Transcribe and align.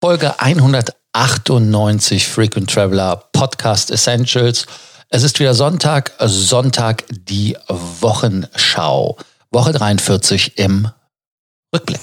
Folge 0.00 0.32
198 0.38 2.24
Frequent 2.28 2.70
Traveler 2.70 3.20
Podcast 3.32 3.90
Essentials. 3.90 4.64
Es 5.08 5.24
ist 5.24 5.40
wieder 5.40 5.54
Sonntag, 5.54 6.12
Sonntag 6.20 7.02
die 7.10 7.56
Wochenschau. 7.66 9.16
Woche 9.50 9.72
43 9.72 10.56
im 10.56 10.88
Rückblick. 11.74 12.00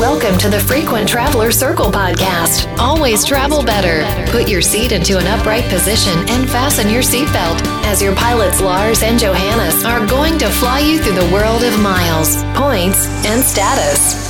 Welcome 0.00 0.38
to 0.38 0.50
the 0.50 0.58
Frequent 0.58 1.08
Traveler 1.08 1.52
Circle 1.52 1.92
podcast. 1.92 2.66
Always 2.80 3.24
travel 3.24 3.62
better. 3.62 4.04
Put 4.32 4.48
your 4.48 4.60
seat 4.60 4.90
into 4.90 5.18
an 5.18 5.26
upright 5.28 5.68
position 5.70 6.18
and 6.30 6.50
fasten 6.50 6.90
your 6.90 7.04
seatbelt 7.04 7.62
as 7.86 8.02
your 8.02 8.16
pilots 8.16 8.60
Lars 8.60 9.04
and 9.04 9.20
Johannes 9.20 9.84
are 9.84 10.04
going 10.08 10.36
to 10.38 10.48
fly 10.48 10.80
you 10.80 10.98
through 10.98 11.14
the 11.14 11.32
world 11.32 11.62
of 11.62 11.78
miles, 11.78 12.42
points 12.54 13.06
and 13.24 13.44
status. 13.44 14.27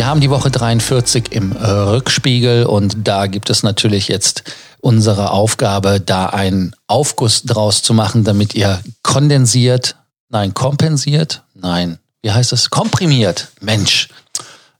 Wir 0.00 0.06
haben 0.06 0.22
die 0.22 0.30
Woche 0.30 0.50
43 0.50 1.30
im 1.30 1.52
Rückspiegel 1.52 2.64
und 2.64 3.06
da 3.06 3.26
gibt 3.26 3.50
es 3.50 3.62
natürlich 3.62 4.08
jetzt 4.08 4.44
unsere 4.80 5.30
Aufgabe, 5.30 6.00
da 6.00 6.24
einen 6.24 6.74
Aufguss 6.86 7.42
draus 7.42 7.82
zu 7.82 7.92
machen, 7.92 8.24
damit 8.24 8.54
ihr 8.54 8.80
kondensiert, 9.02 9.96
nein, 10.30 10.54
kompensiert, 10.54 11.42
nein, 11.52 11.98
wie 12.22 12.30
heißt 12.30 12.54
es? 12.54 12.70
Komprimiert. 12.70 13.48
Mensch. 13.60 14.08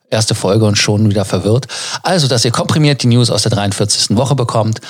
Erste 0.09 0.35
Folge 0.35 0.65
und 0.65 0.79
schon 0.79 1.11
wieder 1.11 1.27
verwirrt. 1.27 1.67
Also, 2.03 2.27
dass 2.27 2.47
ihr 2.47 2.51
komprimiert 2.51 3.03
die 3.03 3.09
News 3.09 3.29
aus 3.29 3.43
der 3.43 3.53
43. 3.53 4.17
Woche 4.17 4.35
bekommt. 4.35 4.81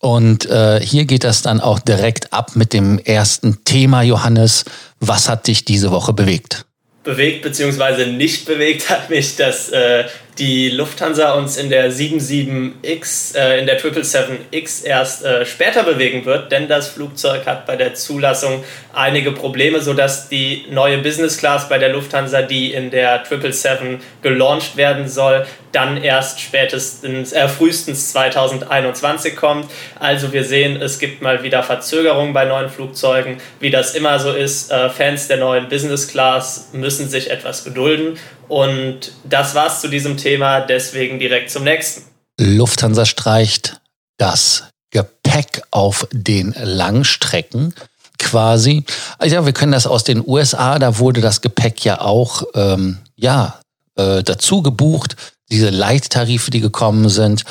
Und 0.00 0.44
äh, 0.44 0.84
hier 0.84 1.06
geht 1.06 1.24
das 1.24 1.40
dann 1.40 1.58
auch 1.58 1.78
direkt 1.78 2.34
ab 2.34 2.54
mit 2.54 2.74
dem 2.74 2.98
ersten 2.98 3.64
Thema, 3.64 4.02
Johannes. 4.02 4.66
Was 4.98 5.30
hat 5.30 5.46
dich 5.46 5.64
diese 5.64 5.90
Woche 5.90 6.12
bewegt? 6.12 6.66
Bewegt 7.02 7.42
bzw. 7.42 8.06
nicht 8.06 8.44
bewegt 8.46 8.90
hat 8.90 9.10
mich, 9.10 9.36
dass 9.36 9.70
äh, 9.70 10.04
die 10.38 10.70
Lufthansa 10.70 11.34
uns 11.34 11.56
in 11.56 11.68
der 11.68 11.90
77X, 11.92 13.36
äh, 13.36 13.60
in 13.60 13.66
der 13.66 13.80
777X 13.80 14.84
erst 14.84 15.24
äh, 15.24 15.44
später 15.44 15.82
bewegen 15.82 16.24
wird, 16.24 16.50
denn 16.52 16.68
das 16.68 16.88
Flugzeug 16.88 17.46
hat 17.46 17.66
bei 17.66 17.76
der 17.76 17.94
Zulassung 17.94 18.64
einige 18.92 19.32
Probleme, 19.32 19.80
sodass 19.80 20.28
die 20.28 20.66
neue 20.70 20.98
Business 20.98 21.36
Class 21.38 21.68
bei 21.68 21.78
der 21.78 21.90
Lufthansa, 21.90 22.42
die 22.42 22.72
in 22.72 22.90
der 22.90 23.24
777 23.28 24.00
gelauncht 24.22 24.76
werden 24.76 25.08
soll, 25.08 25.46
dann 25.72 26.02
erst 26.02 26.40
spätestens, 26.40 27.32
äh, 27.32 27.48
frühestens 27.48 28.12
2021 28.12 29.36
kommt. 29.36 29.70
Also 29.98 30.32
wir 30.32 30.44
sehen, 30.44 30.80
es 30.80 30.98
gibt 30.98 31.22
mal 31.22 31.42
wieder 31.42 31.62
Verzögerungen 31.62 32.32
bei 32.32 32.44
neuen 32.44 32.70
Flugzeugen. 32.70 33.36
Wie 33.60 33.70
das 33.70 33.94
immer 33.94 34.18
so 34.18 34.32
ist, 34.32 34.72
äh, 34.72 34.88
Fans 34.88 35.28
der 35.28 35.36
neuen 35.36 35.68
Business 35.68 36.08
Class 36.08 36.70
müssen 36.72 37.08
sich 37.08 37.30
etwas 37.30 37.64
gedulden 37.64 38.18
und 38.50 39.12
das 39.22 39.54
war's 39.54 39.80
zu 39.80 39.88
diesem 39.88 40.16
Thema, 40.16 40.60
deswegen 40.60 41.20
direkt 41.20 41.50
zum 41.50 41.62
nächsten. 41.62 42.02
Lufthansa 42.36 43.04
streicht 43.06 43.80
das 44.18 44.64
Gepäck 44.90 45.62
auf 45.70 46.08
den 46.10 46.52
Langstrecken 46.60 47.74
quasi. 48.18 48.84
Also 49.18 49.36
ja, 49.36 49.46
wir 49.46 49.52
können 49.52 49.70
das 49.70 49.86
aus 49.86 50.02
den 50.02 50.26
USA, 50.26 50.80
da 50.80 50.98
wurde 50.98 51.20
das 51.20 51.42
Gepäck 51.42 51.84
ja 51.84 52.00
auch 52.00 52.42
ähm, 52.54 52.98
ja 53.14 53.60
äh, 53.94 54.24
dazu 54.24 54.62
gebucht. 54.62 55.14
Diese 55.52 55.70
Leittarife, 55.70 56.50
die 56.50 56.60
gekommen 56.60 57.08
sind. 57.08 57.44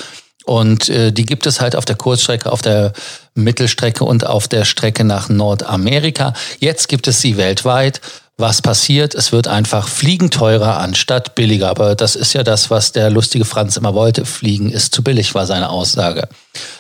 Und 0.43 0.89
äh, 0.89 1.13
die 1.13 1.25
gibt 1.25 1.45
es 1.45 1.61
halt 1.61 1.77
auf 1.77 1.85
der 1.85 1.95
Kurzstrecke, 1.95 2.51
auf 2.51 2.61
der 2.61 2.91
Mittelstrecke 3.35 4.03
und 4.03 4.25
auf 4.25 4.49
der 4.49 4.65
Strecke 4.65 5.05
nach 5.05 5.29
Nordamerika. 5.29 6.33
Jetzt 6.59 6.89
gibt 6.89 7.07
es 7.07 7.21
sie 7.21 7.37
weltweit 7.37 8.01
was 8.39 8.61
passiert? 8.61 9.15
Es 9.15 9.31
wird 9.31 9.47
einfach 9.47 9.87
Fliegen 9.87 10.31
teurer 10.31 10.79
anstatt 10.79 11.35
billiger. 11.35 11.69
Aber 11.69 11.95
das 11.95 12.15
ist 12.15 12.33
ja 12.33 12.43
das, 12.43 12.69
was 12.69 12.91
der 12.91 13.09
lustige 13.09 13.45
Franz 13.45 13.77
immer 13.77 13.93
wollte. 13.93 14.25
Fliegen 14.25 14.69
ist 14.69 14.93
zu 14.93 15.03
billig, 15.03 15.35
war 15.35 15.45
seine 15.45 15.69
Aussage. 15.69 16.27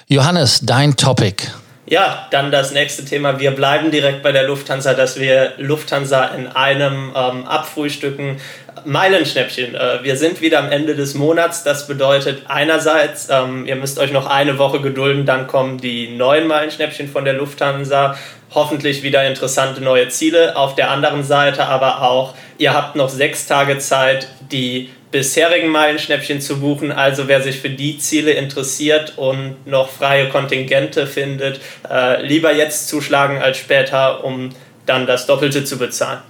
Johannes, 0.07 0.61
dein 0.63 0.95
Topic. 0.95 1.43
Ja, 1.89 2.27
dann 2.29 2.51
das 2.51 2.71
nächste 2.71 3.03
Thema. 3.03 3.39
Wir 3.39 3.49
bleiben 3.49 3.89
direkt 3.89 4.21
bei 4.21 4.31
der 4.31 4.43
Lufthansa, 4.43 4.93
dass 4.93 5.19
wir 5.19 5.53
Lufthansa 5.57 6.25
in 6.25 6.45
einem 6.45 7.11
ähm, 7.15 7.47
abfrühstücken. 7.47 8.39
Meilenschnäppchen. 8.85 9.73
Äh, 9.73 10.03
wir 10.03 10.15
sind 10.15 10.39
wieder 10.39 10.59
am 10.59 10.71
Ende 10.71 10.95
des 10.95 11.15
Monats. 11.15 11.63
Das 11.63 11.87
bedeutet 11.87 12.43
einerseits, 12.47 13.27
ähm, 13.31 13.65
ihr 13.65 13.75
müsst 13.75 13.97
euch 13.97 14.11
noch 14.11 14.27
eine 14.27 14.59
Woche 14.59 14.81
gedulden, 14.81 15.25
dann 15.25 15.47
kommen 15.47 15.79
die 15.79 16.15
neuen 16.15 16.45
Meilenschnäppchen 16.47 17.07
von 17.09 17.25
der 17.25 17.33
Lufthansa 17.33 18.15
hoffentlich 18.51 19.01
wieder 19.01 19.27
interessante 19.27 19.81
neue 19.81 20.09
Ziele. 20.09 20.55
Auf 20.55 20.75
der 20.75 20.91
anderen 20.91 21.23
Seite 21.23 21.65
aber 21.65 22.03
auch, 22.03 22.35
ihr 22.59 22.73
habt 22.73 22.95
noch 22.95 23.09
sechs 23.09 23.47
Tage 23.47 23.79
Zeit, 23.79 24.27
die 24.51 24.89
bisherigen 25.11 25.69
Meilenschnäppchen 25.69 26.41
zu 26.41 26.59
buchen. 26.59 26.91
Also 26.91 27.27
wer 27.27 27.41
sich 27.41 27.59
für 27.59 27.69
die 27.69 27.97
Ziele 27.97 28.31
interessiert 28.31 29.17
und 29.17 29.65
noch 29.65 29.89
freie 29.89 30.29
Kontingente 30.29 31.07
findet, 31.07 31.59
äh, 31.89 32.25
lieber 32.25 32.53
jetzt 32.53 32.87
zuschlagen 32.87 33.41
als 33.41 33.57
später, 33.57 34.23
um 34.23 34.49
dann 34.85 35.07
das 35.07 35.25
Doppelte 35.25 35.63
zu 35.63 35.77
bezahlen. 35.77 36.21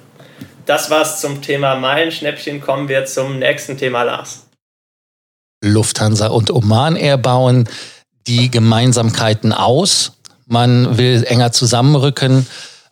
Das 0.65 0.89
war's 0.89 1.21
zum 1.21 1.41
Thema 1.41 1.75
Meilenschnäppchen. 1.75 2.61
Kommen 2.61 2.89
wir 2.89 3.05
zum 3.05 3.39
nächsten 3.39 3.77
Thema, 3.77 4.03
Lars. 4.03 4.47
Lufthansa 5.63 6.27
und 6.27 6.51
Oman 6.51 6.95
Air 6.95 7.17
bauen 7.17 7.67
die 8.27 8.51
Gemeinsamkeiten 8.51 9.51
aus 9.51 10.13
man 10.49 10.97
will 10.97 11.23
enger 11.25 11.51
zusammenrücken. 11.51 12.45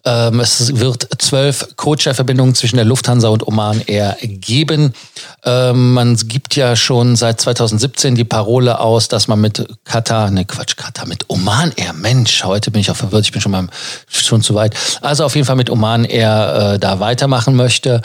Ähm, 0.07 0.39
es 0.39 0.79
wird 0.79 1.09
zwölf 1.17 1.67
Codeshare-Verbindungen 1.75 2.55
zwischen 2.55 2.77
der 2.77 2.85
Lufthansa 2.85 3.27
und 3.27 3.45
Oman 3.45 3.81
Air 3.87 4.15
geben. 4.21 4.93
Ähm, 5.43 5.93
man 5.93 6.15
gibt 6.15 6.55
ja 6.55 6.77
schon 6.77 7.17
seit 7.17 7.41
2017 7.41 8.15
die 8.15 8.23
Parole 8.23 8.79
aus, 8.79 9.09
dass 9.09 9.27
man 9.27 9.41
mit 9.41 9.67
Katar, 9.83 10.31
ne 10.31 10.45
Quatsch, 10.45 10.77
Katar, 10.77 11.07
mit 11.07 11.25
Oman 11.27 11.73
Air, 11.75 11.91
Mensch, 11.91 12.45
heute 12.45 12.71
bin 12.71 12.79
ich 12.79 12.89
auch 12.89 12.95
verwirrt, 12.95 13.25
ich 13.25 13.33
bin 13.33 13.41
schon 13.41 13.51
mal 13.51 13.67
schon 14.07 14.41
zu 14.41 14.55
weit. 14.55 14.75
Also 15.01 15.25
auf 15.25 15.35
jeden 15.35 15.45
Fall 15.45 15.57
mit 15.57 15.69
Oman 15.69 16.05
Air 16.05 16.73
äh, 16.75 16.79
da 16.79 17.01
weitermachen 17.01 17.55
möchte 17.55 18.01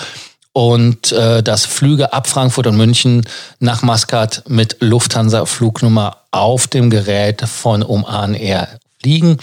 und 0.53 1.13
äh, 1.13 1.41
dass 1.43 1.67
Flüge 1.67 2.13
ab 2.13 2.27
Frankfurt 2.27 2.67
und 2.67 2.77
München 2.77 3.25
nach 3.61 3.83
Maskat 3.83 4.43
mit 4.49 4.79
Lufthansa 4.81 5.47
Flugnummer 5.47 6.17
auf 6.33 6.67
dem 6.67 6.91
Gerät 6.91 7.43
von 7.43 7.85
Oman 7.85 8.35
Air 8.35 8.69
liegen, 9.05 9.39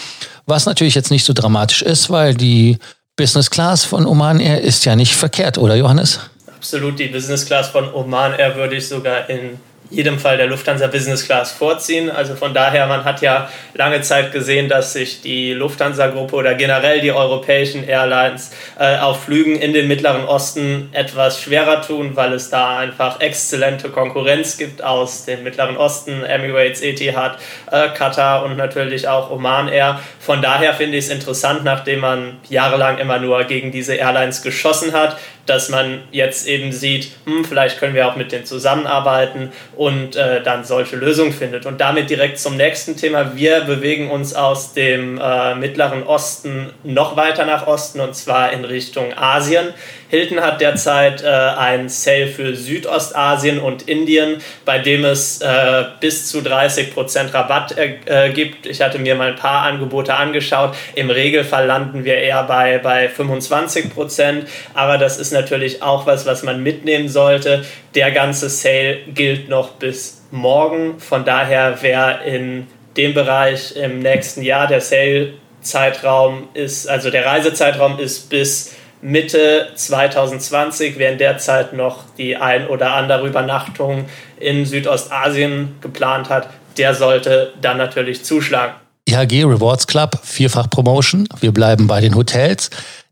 was 0.46 0.66
natürlich 0.66 0.96
jetzt 0.96 1.12
nicht 1.12 1.25
so 1.25 1.34
dramatisch 1.34 1.81
ist, 1.81 2.09
weil 2.09 2.34
die 2.34 2.78
Business 3.16 3.50
Class 3.50 3.84
von 3.84 4.06
Oman 4.06 4.40
Air 4.40 4.62
ist 4.62 4.86
ja 4.86 4.96
nicht 4.96 5.16
verkehrt, 5.16 5.58
oder 5.58 5.75
Johannes? 5.75 6.20
Absolut, 6.47 7.00
die 7.00 7.08
Business 7.08 7.46
Class 7.46 7.68
von 7.69 7.94
Oman 7.94 8.34
Air 8.34 8.56
würde 8.56 8.78
ich 8.78 8.88
sogar 8.88 9.30
in 9.30 9.59
jedem 9.90 10.20
Fall 10.20 10.38
der 10.38 10.48
Lufthansa 10.48 10.88
Business 10.88 11.26
Class 11.26 11.52
vorziehen. 11.52 12.10
Also 12.10 12.36
von 12.36 12.54
daher, 12.54 12.86
man 12.88 13.04
hat 13.06 13.22
ja 13.22 13.50
lange 13.74 14.02
Zeit 14.02 14.32
gesehen, 14.32 14.70
dass 14.70 14.94
sich 14.94 15.22
die 15.22 15.54
Lufthansa-Gruppe 15.54 16.36
oder 16.36 16.54
generell 16.56 17.02
die 17.02 17.12
europäischen 17.12 17.88
Airlines 17.88 18.52
äh, 18.80 18.98
auf 18.98 19.24
Flügen 19.24 19.56
in 19.56 19.74
den 19.74 19.88
Mittleren 19.88 20.26
Osten 20.26 20.90
etwas 20.94 21.42
schwerer 21.42 21.82
tun, 21.82 22.16
weil 22.16 22.34
es 22.34 22.50
da 22.50 22.78
einfach 22.78 23.20
exzellente 23.20 23.90
Konkurrenz 23.90 24.58
gibt 24.58 24.84
aus 24.84 25.26
dem 25.26 25.44
Mittleren 25.44 25.78
Osten, 25.78 26.24
Emirates, 26.24 26.82
Etihad, 26.82 27.40
äh, 27.72 27.90
Katar 27.90 28.44
und 28.46 28.58
natürlich 28.58 29.08
auch 29.08 29.32
Oman 29.32 29.68
Air. 29.68 30.00
Von 30.20 30.42
daher 30.42 30.74
finde 30.74 30.98
ich 30.98 31.06
es 31.06 31.12
interessant, 31.12 31.64
nachdem 31.64 32.02
man 32.02 32.38
jahrelang 32.50 32.98
immer 33.00 33.20
nur 33.20 33.44
gegen 33.46 33.72
diese 33.72 33.96
Airlines 33.96 34.42
geschossen 34.42 34.94
hat, 34.94 35.18
dass 35.50 35.70
man 35.70 36.02
jetzt 36.12 36.48
eben 36.48 36.72
sieht, 36.72 37.12
hm, 37.26 37.44
vielleicht 37.44 37.80
können 37.80 37.96
wir 37.96 38.08
auch 38.08 38.16
mit 38.16 38.32
denen 38.32 38.46
zusammenarbeiten 38.46 39.52
und 39.76 40.16
äh, 40.16 40.42
dann 40.44 40.64
solche 40.64 40.96
Lösungen 40.96 41.34
findet. 41.34 41.66
Und 41.66 41.82
damit 41.82 42.10
direkt 42.10 42.40
zum 42.40 42.58
nächsten 42.58 42.96
Thema. 42.96 43.36
Wir 43.36 43.62
bewegen 43.62 44.12
uns 44.12 44.34
aus 44.34 44.74
dem 44.74 45.20
äh, 45.20 45.56
Mittleren 45.56 46.04
Osten 46.04 46.72
noch 46.84 47.16
weiter 47.16 47.46
nach 47.46 47.68
Osten 47.68 48.00
und 48.00 48.16
zwar 48.16 48.52
in 48.54 48.66
Richtung 48.66 49.14
Asien. 49.18 49.74
Hilton 50.10 50.42
hat 50.42 50.60
derzeit 50.60 51.24
äh, 51.24 51.28
einen 51.28 51.88
Sale 51.88 52.28
für 52.28 52.56
Südostasien 52.56 53.60
und 53.60 53.88
Indien, 53.88 54.42
bei 54.66 54.80
dem 54.80 55.06
es 55.06 55.40
äh, 55.42 55.86
bis 56.00 56.28
zu 56.28 56.40
30% 56.40 57.34
Rabatt 57.34 57.75
äh, 57.78 58.31
gibt. 58.31 58.66
Ich 58.66 58.81
hatte 58.81 58.98
mir 58.98 59.13
mal 59.13 59.30
ein 59.30 59.36
paar 59.36 59.62
Angebote 59.63 60.16
angeschaut. 60.16 60.75
Im 60.96 61.12
Regelfall 61.12 61.68
landen 61.68 62.06
wir 62.06 62.16
eher 62.16 62.44
bei, 62.44 62.80
bei 62.80 63.07
25%, 63.07 64.46
aber 64.74 64.98
das 64.98 65.19
ist 65.19 65.31
natürlich 65.41 65.81
auch 65.81 66.06
was, 66.06 66.25
was 66.25 66.44
man 66.44 66.62
mitnehmen 66.62 67.09
sollte. 67.09 67.65
Der 67.95 68.12
ganze 68.12 68.50
Sale 68.50 68.97
gilt 69.13 69.50
noch 69.50 69.71
bis 69.71 70.21
morgen. 70.31 71.00
Von 71.00 71.25
daher, 71.25 71.77
wer 71.81 72.21
in 72.24 72.68
dem 72.97 73.13
Bereich 73.13 73.75
im 73.75 74.00
nächsten 74.00 74.41
Jahr 74.41 74.68
der 74.68 74.81
Sale-Zeitraum 74.81 76.50
ist, 76.53 76.88
also 76.88 77.09
der 77.09 77.25
Reisezeitraum 77.25 78.00
ist 78.00 78.30
bis 78.30 78.75
Mitte 79.01 79.69
2020, 79.75 80.97
während 80.97 81.21
derzeit 81.21 81.74
noch 81.74 82.03
die 82.18 82.36
ein 82.36 82.68
oder 82.68 82.94
andere 82.94 83.27
Übernachtung 83.27 84.06
in 84.39 84.65
Südostasien 84.65 85.77
geplant 85.81 86.30
hat, 86.30 86.50
der 86.77 86.94
sollte 86.94 87.53
dann 87.62 87.77
natürlich 87.77 88.24
zuschlagen. 88.25 88.74
IHG 89.07 89.44
Rewards 89.44 89.88
Club, 89.88 90.19
vierfach 90.21 90.69
Promotion. 90.69 91.27
Wir 91.39 91.51
bleiben 91.51 91.88
bei 91.88 92.01
den 92.01 92.15
Hotels. 92.15 92.69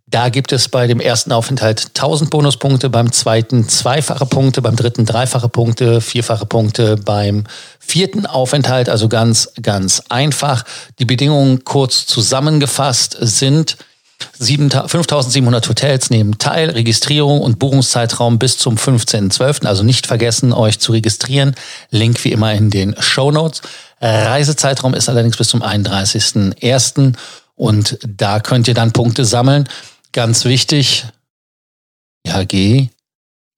Da 0.09 0.29
gibt 0.29 0.53
es 0.53 0.69
bei 0.69 0.87
dem 0.87 1.01
ersten 1.01 1.33
Aufenthalt 1.33 1.87
1000 1.87 2.29
Bonuspunkte, 2.29 2.89
beim 2.89 3.11
zweiten 3.11 3.67
zweifache 3.67 4.25
Punkte, 4.25 4.61
beim 4.61 4.77
dritten 4.77 5.05
dreifache 5.05 5.49
Punkte, 5.49 5.99
vierfache 5.99 6.45
Punkte, 6.45 6.95
beim 6.95 7.43
vierten 7.77 8.25
Aufenthalt, 8.25 8.87
also 8.87 9.09
ganz, 9.09 9.49
ganz 9.61 10.01
einfach. 10.07 10.63
Die 10.99 11.05
Bedingungen 11.05 11.65
kurz 11.65 12.05
zusammengefasst 12.05 13.17
sind, 13.19 13.75
5700 14.39 15.67
Hotels 15.67 16.09
nehmen 16.09 16.37
teil, 16.37 16.69
Registrierung 16.69 17.41
und 17.41 17.59
Buchungszeitraum 17.59 18.39
bis 18.39 18.57
zum 18.57 18.75
15.12. 18.75 19.65
Also 19.65 19.83
nicht 19.83 20.07
vergessen, 20.07 20.53
euch 20.53 20.79
zu 20.79 20.93
registrieren. 20.93 21.53
Link 21.91 22.23
wie 22.23 22.31
immer 22.31 22.53
in 22.53 22.69
den 22.69 22.95
Show 22.99 23.29
Notes. 23.29 23.61
Reisezeitraum 24.01 24.93
ist 24.93 25.09
allerdings 25.09 25.37
bis 25.37 25.49
zum 25.49 25.61
31.01. 25.61 27.13
Und 27.55 27.99
da 28.07 28.39
könnt 28.39 28.67
ihr 28.67 28.73
dann 28.73 28.91
Punkte 28.91 29.25
sammeln. 29.25 29.67
Ganz 30.11 30.45
wichtig, 30.45 31.05
IHG 32.25 32.89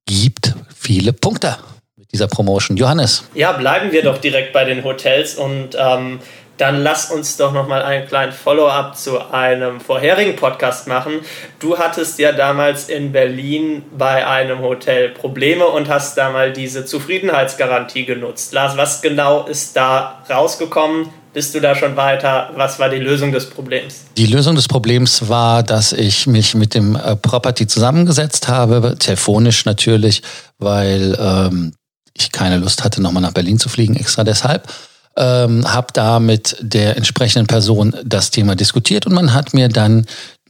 gibt 0.06 0.54
viele 0.76 1.14
Punkte 1.14 1.58
mit 1.96 2.12
dieser 2.12 2.28
Promotion. 2.28 2.78
Johannes. 2.78 3.24
Ja, 3.34 3.52
bleiben 3.54 3.92
wir 3.92 4.04
doch 4.04 4.18
direkt 4.18 4.54
bei 4.54 4.66
den 4.66 4.84
Hotels 4.84 5.36
und 5.36 5.78
ähm, 5.78 6.20
dann 6.60 6.84
lass 6.84 7.10
uns 7.10 7.38
doch 7.38 7.54
nochmal 7.54 7.82
einen 7.84 8.06
kleinen 8.06 8.34
Follow-up 8.34 8.98
zu 8.98 9.32
einem 9.32 9.80
vorherigen 9.80 10.36
Podcast 10.36 10.88
machen. 10.88 11.22
Du 11.60 11.78
hattest 11.78 12.20
ja 12.20 12.34
damals 12.34 12.90
in 12.90 13.14
Berlin 13.14 13.84
bei 13.98 14.28
einem 14.28 14.60
Hotel 14.60 15.10
Probleme 15.10 15.66
und 15.66 15.88
hast 15.88 16.18
da 16.18 16.32
mal 16.32 16.52
diese 16.52 16.84
Zufriedenheitsgarantie 16.84 18.06
genutzt. 18.06 18.52
Lars, 18.52 18.76
was 18.76 19.02
genau 19.02 19.46
ist 19.46 19.78
da 19.78 20.22
rausgekommen? 20.30 21.08
Bist 21.32 21.54
du 21.54 21.60
da 21.60 21.76
schon 21.76 21.96
weiter? 21.96 22.50
Was 22.56 22.80
war 22.80 22.90
die 22.90 22.98
Lösung 22.98 23.32
des 23.32 23.50
Problems? 23.50 24.06
Die 24.18 24.26
Lösung 24.26 24.56
des 24.56 24.68
Problems 24.68 25.30
war, 25.30 25.62
dass 25.62 25.94
ich 25.94 26.26
mich 26.26 26.56
mit 26.56 26.74
dem 26.74 26.96
äh, 26.96 27.16
Property 27.16 27.68
zusammengesetzt 27.68 28.48
habe, 28.48 28.96
telefonisch 28.98 29.66
natürlich, 29.66 30.24
weil 30.58 31.16
ähm, 31.20 31.74
ich 32.14 32.32
keine 32.32 32.58
Lust 32.58 32.84
hatte, 32.84 33.02
nochmal 33.02 33.22
nach 33.22 33.34
Berlin 33.34 33.60
zu 33.60 33.70
fliegen, 33.70 33.96
extra 33.96 34.24
deshalb. 34.24 34.68
Ähm, 35.16 35.72
habe 35.72 35.88
da 35.94 36.20
mit 36.20 36.58
der 36.62 36.98
entsprechenden 36.98 37.46
Person 37.46 37.96
das 38.04 38.32
Thema 38.32 38.56
diskutiert 38.56 39.06
und 39.06 39.14
man 39.14 39.34
hat 39.34 39.54
mir 39.54 39.70
dann 39.70 40.06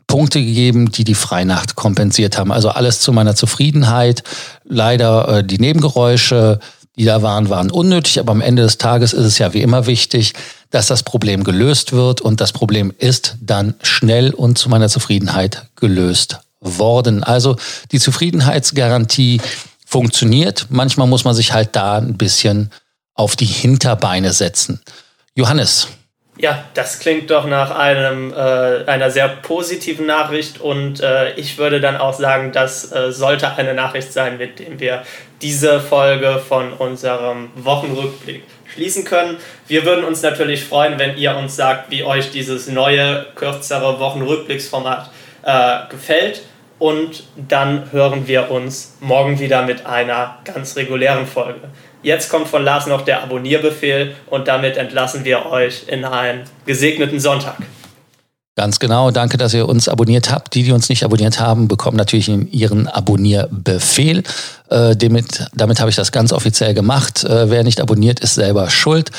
Punkte 0.08 0.44
gegeben, 0.44 0.92
die 0.92 1.04
die 1.04 1.14
Freinacht 1.14 1.76
kompensiert 1.76 2.38
haben. 2.38 2.52
Also 2.52 2.70
alles 2.70 3.00
zu 3.00 3.12
meiner 3.14 3.36
Zufriedenheit. 3.36 4.24
Leider 4.64 5.40
äh, 5.40 5.44
die 5.44 5.60
Nebengeräusche, 5.60 6.60
die 7.00 7.06
da 7.06 7.22
waren, 7.22 7.50
waren 7.50 7.72
unnötig, 7.72 8.20
aber 8.20 8.34
am 8.34 8.42
Ende 8.42 8.62
des 8.62 8.78
Tages 8.78 9.14
ist 9.14 9.24
es 9.24 9.38
ja 9.38 9.54
wie 9.54 9.62
immer 9.62 9.86
wichtig, 9.86 10.34
dass 10.70 10.88
das 10.88 11.04
Problem 11.04 11.46
gelöst 11.46 11.94
wird 11.94 12.20
und 12.20 12.42
das 12.42 12.52
Problem 12.52 12.94
ist 12.98 13.38
dann 13.40 13.76
schnell 13.82 14.34
und 14.34 14.58
zu 14.58 14.68
meiner 14.68 14.90
Zufriedenheit 14.90 15.68
gelöst 15.78 16.40
worden. 16.60 17.24
Also 17.24 17.56
die 17.94 18.02
Zufriedenheitsgarantie 18.02 19.40
funktioniert. 19.88 20.68
Manchmal 20.72 21.08
muss 21.08 21.24
man 21.24 21.34
sich 21.34 21.54
halt 21.54 21.70
da 21.78 21.98
ein 21.98 22.18
bisschen 22.18 22.70
auf 23.14 23.38
die 23.38 23.46
Hinterbeine 23.46 24.34
setzen. 24.34 24.82
Johannes. 25.36 25.88
Ja, 26.38 26.66
das 26.74 27.00
klingt 27.00 27.32
doch 27.32 27.46
nach 27.46 27.72
einem, 27.72 28.34
äh, 28.34 28.86
einer 28.86 29.12
sehr 29.12 29.28
positiven 29.28 30.06
Nachricht 30.06 30.60
und 30.60 31.02
äh, 31.02 31.34
ich 31.34 31.58
würde 31.58 31.82
dann 31.82 31.98
auch 31.98 32.14
sagen, 32.14 32.52
das 32.54 32.92
äh, 32.94 33.12
sollte 33.12 33.56
eine 33.56 33.74
Nachricht 33.74 34.14
sein, 34.14 34.38
mit 34.38 34.60
dem 34.60 34.80
wir 34.80 35.04
diese 35.42 35.80
Folge 35.80 36.42
von 36.46 36.74
unserem 36.74 37.50
Wochenrückblick 37.56 38.44
schließen 38.74 39.04
können. 39.04 39.38
Wir 39.68 39.86
würden 39.86 40.04
uns 40.04 40.22
natürlich 40.22 40.64
freuen, 40.64 41.00
wenn 41.00 41.18
ihr 41.18 41.36
uns 41.36 41.56
sagt, 41.56 41.92
wie 41.92 42.04
euch 42.04 42.32
dieses 42.32 42.68
neue, 42.68 43.26
kürzere 43.36 44.00
Wochenrückblicksformat 44.00 45.10
äh, 45.44 45.90
gefällt. 45.90 46.44
Und 46.78 47.24
dann 47.36 47.92
hören 47.92 48.28
wir 48.28 48.52
uns 48.52 48.98
morgen 49.02 49.40
wieder 49.40 49.64
mit 49.64 49.86
einer 49.86 50.40
ganz 50.46 50.78
regulären 50.78 51.28
Folge. 51.28 51.60
Jetzt 52.02 52.30
kommt 52.30 52.48
von 52.48 52.64
Lars 52.64 52.88
noch 52.88 53.02
der 53.02 53.22
Abonnierbefehl 53.24 54.16
und 54.28 54.48
damit 54.48 54.78
entlassen 54.78 55.26
wir 55.26 55.48
euch 55.48 55.84
in 55.88 56.06
einen 56.06 56.44
gesegneten 56.66 57.20
Sonntag. 57.20 57.58
Ganz 58.60 58.80
genau. 58.80 59.10
Danke, 59.10 59.38
dass 59.38 59.54
ihr 59.54 59.70
uns 59.70 59.88
abonniert 59.88 60.30
habt. 60.30 60.54
Die, 60.54 60.64
die 60.64 60.74
uns 60.74 60.90
nicht 60.90 61.06
abonniert 61.06 61.40
haben, 61.40 61.70
bekommen 61.70 61.96
natürlich 61.96 62.28
ihren 62.28 62.90
Abonnierbefehl. 62.90 64.24
Äh, 64.70 64.98
damit 64.98 65.48
damit 65.54 65.80
habe 65.80 65.90
ich 65.90 65.96
das 65.96 66.12
ganz 66.12 66.34
offiziell 66.34 66.74
gemacht. 66.74 67.24
Äh, 67.24 67.50
wer 67.50 67.64
nicht 67.64 67.80
abonniert, 67.80 68.20
ist 68.20 68.36
selber 68.36 68.70
schuld. 68.70 69.12